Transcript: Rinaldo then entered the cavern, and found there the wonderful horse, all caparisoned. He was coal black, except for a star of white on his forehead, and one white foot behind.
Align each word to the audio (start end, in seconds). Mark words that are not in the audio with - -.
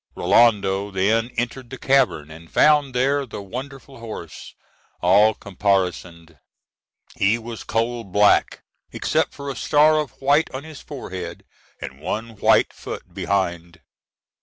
Rinaldo 0.15 0.89
then 0.89 1.29
entered 1.37 1.69
the 1.69 1.77
cavern, 1.77 2.31
and 2.31 2.49
found 2.49 2.95
there 2.95 3.23
the 3.27 3.43
wonderful 3.43 3.99
horse, 3.99 4.55
all 4.99 5.35
caparisoned. 5.35 6.39
He 7.15 7.37
was 7.37 7.63
coal 7.63 8.03
black, 8.03 8.63
except 8.91 9.31
for 9.35 9.51
a 9.51 9.55
star 9.55 9.99
of 9.99 10.19
white 10.19 10.49
on 10.55 10.63
his 10.63 10.81
forehead, 10.81 11.45
and 11.79 11.99
one 12.01 12.29
white 12.37 12.73
foot 12.73 13.13
behind. 13.13 13.79